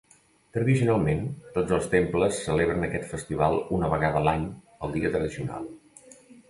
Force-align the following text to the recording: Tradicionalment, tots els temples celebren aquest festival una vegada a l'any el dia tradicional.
Tradicionalment, 0.55 1.19
tots 1.57 1.75
els 1.77 1.85
temples 1.91 2.41
celebren 2.47 2.89
aquest 2.89 3.07
festival 3.13 3.61
una 3.79 3.93
vegada 3.95 4.21
a 4.25 4.29
l'any 4.31 4.51
el 4.87 4.99
dia 4.99 5.15
tradicional. 5.19 5.75